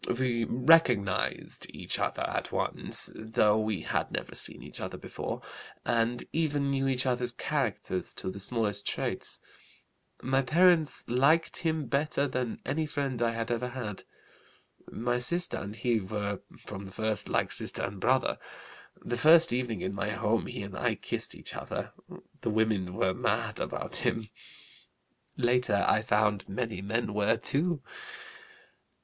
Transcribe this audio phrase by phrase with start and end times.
[0.19, 5.43] We 'recognized' each other at once, though we had never seen each other before,
[5.85, 9.39] and even knew each other's characters to the smallest traits.
[10.23, 14.01] My parents liked him better than any friend I had ever had.
[14.91, 18.39] My sister and he were from the first like sister and brother.
[19.05, 21.91] The first evening in my home he and I kissed each other.
[22.41, 24.31] The women were mad about him.
[25.37, 27.83] Later I found many men were too.